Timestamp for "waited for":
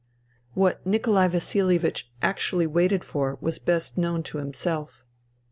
2.65-3.37